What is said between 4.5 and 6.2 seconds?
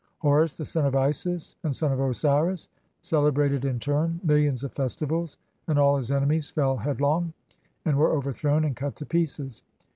of festivals, and all his